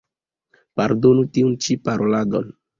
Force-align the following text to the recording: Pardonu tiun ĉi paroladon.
Pardonu 0.81 1.27
tiun 1.37 1.55
ĉi 1.67 1.81
paroladon. 1.87 2.53